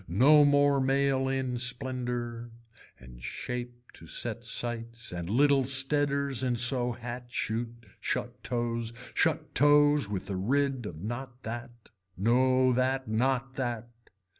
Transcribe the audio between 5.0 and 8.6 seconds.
and little steaders in so hat shoot, shut